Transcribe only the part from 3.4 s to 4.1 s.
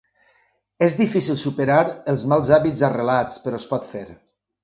però es pot fer.